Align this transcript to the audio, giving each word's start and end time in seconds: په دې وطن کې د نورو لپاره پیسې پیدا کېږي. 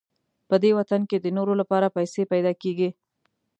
په 0.49 0.55
دې 0.63 0.71
وطن 0.79 1.01
کې 1.09 1.17
د 1.19 1.27
نورو 1.37 1.53
لپاره 1.61 1.93
پیسې 1.97 2.21
پیدا 2.31 2.51
کېږي. 2.61 2.89